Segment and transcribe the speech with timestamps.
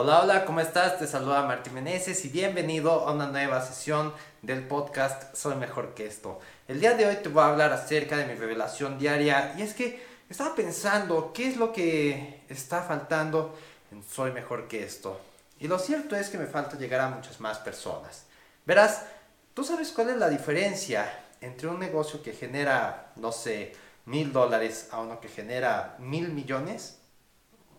[0.00, 0.96] Hola, hola, ¿cómo estás?
[0.96, 6.06] Te saluda Martín Meneses y bienvenido a una nueva sesión del podcast Soy Mejor que
[6.06, 6.38] esto.
[6.68, 9.74] El día de hoy te voy a hablar acerca de mi revelación diaria y es
[9.74, 10.00] que
[10.30, 13.58] estaba pensando qué es lo que está faltando
[13.90, 15.20] en Soy Mejor que esto.
[15.58, 18.26] Y lo cierto es que me falta llegar a muchas más personas.
[18.66, 19.02] Verás,
[19.52, 23.72] ¿tú sabes cuál es la diferencia entre un negocio que genera, no sé,
[24.04, 26.98] mil dólares a uno que genera mil millones?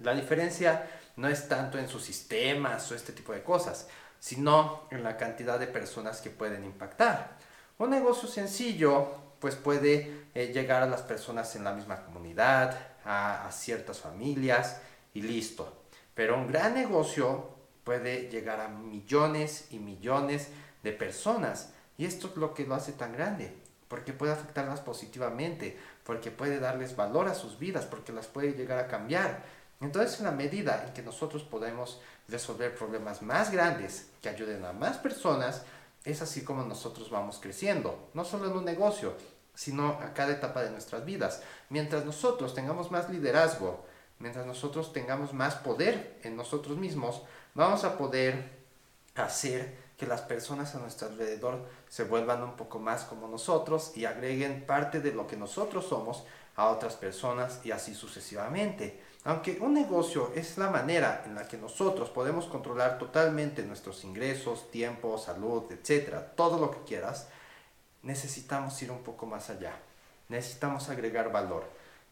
[0.00, 0.90] La diferencia
[1.20, 5.58] no es tanto en sus sistemas o este tipo de cosas, sino en la cantidad
[5.58, 7.36] de personas que pueden impactar.
[7.78, 13.46] Un negocio sencillo pues puede eh, llegar a las personas en la misma comunidad, a,
[13.46, 14.80] a ciertas familias
[15.14, 15.82] y listo.
[16.14, 17.50] Pero un gran negocio
[17.84, 20.48] puede llegar a millones y millones
[20.82, 23.54] de personas y esto es lo que lo hace tan grande,
[23.88, 28.78] porque puede afectarlas positivamente, porque puede darles valor a sus vidas, porque las puede llegar
[28.78, 34.28] a cambiar entonces, en la medida en que nosotros podemos resolver problemas más grandes que
[34.28, 35.62] ayuden a más personas,
[36.04, 39.14] es así como nosotros vamos creciendo, no solo en un negocio,
[39.54, 41.42] sino a cada etapa de nuestras vidas.
[41.70, 43.84] Mientras nosotros tengamos más liderazgo,
[44.18, 47.22] mientras nosotros tengamos más poder en nosotros mismos,
[47.54, 48.60] vamos a poder
[49.14, 54.06] hacer que las personas a nuestro alrededor se vuelvan un poco más como nosotros y
[54.06, 56.24] agreguen parte de lo que nosotros somos
[56.56, 58.98] a otras personas y así sucesivamente.
[59.24, 64.70] Aunque un negocio es la manera en la que nosotros podemos controlar totalmente nuestros ingresos,
[64.70, 67.28] tiempo, salud, etcétera, todo lo que quieras,
[68.02, 69.74] necesitamos ir un poco más allá.
[70.30, 71.64] Necesitamos agregar valor.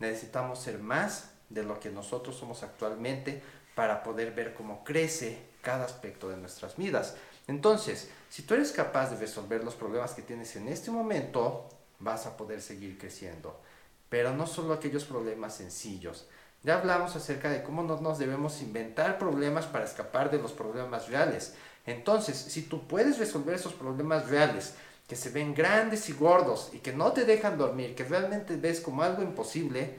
[0.00, 3.44] Necesitamos ser más de lo que nosotros somos actualmente
[3.76, 7.14] para poder ver cómo crece cada aspecto de nuestras vidas.
[7.46, 11.68] Entonces, si tú eres capaz de resolver los problemas que tienes en este momento,
[12.00, 13.60] vas a poder seguir creciendo.
[14.08, 16.26] Pero no solo aquellos problemas sencillos,
[16.62, 21.08] ya hablamos acerca de cómo no nos debemos inventar problemas para escapar de los problemas
[21.08, 21.54] reales.
[21.86, 24.74] Entonces, si tú puedes resolver esos problemas reales,
[25.06, 28.80] que se ven grandes y gordos y que no te dejan dormir, que realmente ves
[28.80, 29.96] como algo imposible,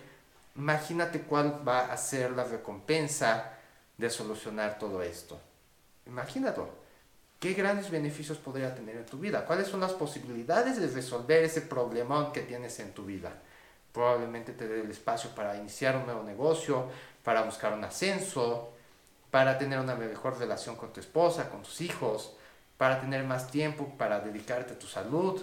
[0.57, 3.53] imagínate cuál va a ser la recompensa
[3.97, 5.39] de solucionar todo esto.
[6.05, 6.86] Imagínalo.
[7.39, 9.45] ¿Qué grandes beneficios podría tener en tu vida?
[9.45, 13.31] ¿Cuáles son las posibilidades de resolver ese problemón que tienes en tu vida?
[13.97, 16.87] probablemente te dé el espacio para iniciar un nuevo negocio,
[17.23, 18.71] para buscar un ascenso,
[19.31, 22.33] para tener una mejor relación con tu esposa, con tus hijos,
[22.77, 25.41] para tener más tiempo para dedicarte a tu salud.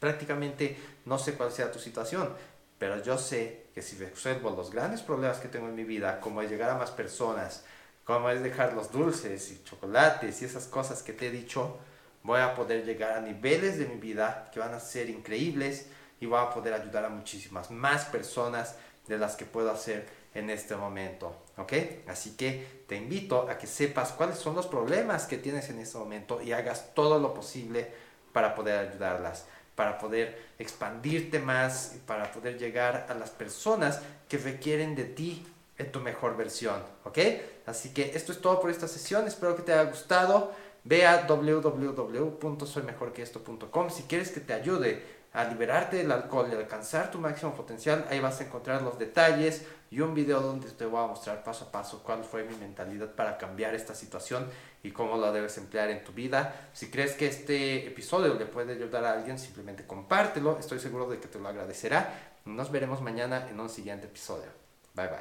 [0.00, 2.34] Prácticamente no sé cuál sea tu situación,
[2.80, 6.42] pero yo sé que si resuelvo los grandes problemas que tengo en mi vida, como
[6.42, 7.62] llegar a más personas,
[8.06, 11.76] como es dejar los dulces y chocolates y esas cosas que te he dicho,
[12.22, 15.88] voy a poder llegar a niveles de mi vida que van a ser increíbles
[16.20, 18.76] y voy a poder ayudar a muchísimas más personas
[19.08, 21.72] de las que puedo hacer en este momento, ¿ok?
[22.06, 25.98] Así que te invito a que sepas cuáles son los problemas que tienes en este
[25.98, 27.90] momento y hagas todo lo posible
[28.32, 34.94] para poder ayudarlas, para poder expandirte más para poder llegar a las personas que requieren
[34.94, 35.44] de ti
[35.78, 37.18] en tu mejor versión, ¿ok?
[37.66, 40.52] Así que esto es todo por esta sesión, espero que te haya gustado.
[40.84, 47.18] Ve a www.soymejorqueesto.com si quieres que te ayude a liberarte del alcohol y alcanzar tu
[47.18, 51.08] máximo potencial, ahí vas a encontrar los detalles y un video donde te voy a
[51.08, 54.48] mostrar paso a paso cuál fue mi mentalidad para cambiar esta situación
[54.82, 56.70] y cómo la debes emplear en tu vida.
[56.72, 61.18] Si crees que este episodio le puede ayudar a alguien, simplemente compártelo, estoy seguro de
[61.18, 62.32] que te lo agradecerá.
[62.46, 64.48] Nos veremos mañana en un siguiente episodio.
[64.94, 65.18] Bye bye.